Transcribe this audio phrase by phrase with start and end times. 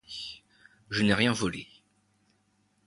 [0.89, 1.67] Je n'ai rien volé.